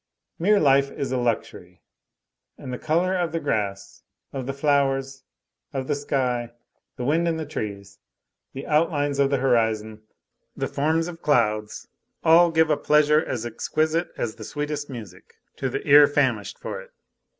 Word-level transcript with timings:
Mere 0.39 0.59
life 0.59 0.89
is 0.89 1.11
a 1.11 1.17
luxury, 1.17 1.83
and 2.57 2.73
the 2.73 2.79
color 2.79 3.15
of 3.15 3.31
the 3.31 3.39
grass, 3.39 4.01
of 4.33 4.47
the 4.47 4.51
flowers, 4.53 5.21
of 5.73 5.85
the 5.85 5.93
sky, 5.93 6.51
the 6.95 7.05
wind 7.05 7.27
in 7.27 7.37
the 7.37 7.45
trees, 7.45 7.99
the 8.53 8.65
outlines 8.65 9.19
of 9.19 9.29
the 9.29 9.37
horizon, 9.37 10.01
the 10.57 10.67
forms 10.67 11.07
of 11.07 11.21
clouds, 11.21 11.87
all 12.23 12.49
give 12.49 12.71
a 12.71 12.77
pleasure 12.77 13.23
as 13.23 13.45
exquisite 13.45 14.09
as 14.17 14.33
the 14.33 14.43
sweetest 14.43 14.89
music 14.89 15.35
to 15.57 15.69
the 15.69 15.87
ear 15.87 16.07
famishing 16.07 16.57
for 16.59 16.81
it. 16.81 16.89